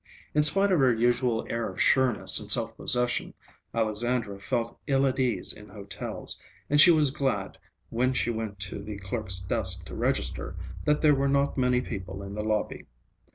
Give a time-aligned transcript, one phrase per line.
[0.33, 3.35] In spite of her usual air of sureness and self possession,
[3.71, 7.59] Alexandra felt ill at ease in hotels, and she was glad,
[7.91, 12.23] when she went to the clerk's desk to register, that there were not many people
[12.23, 12.87] in the lobby.